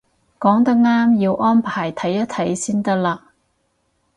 [0.39, 3.19] 講得啱，要安排睇一睇先得嘞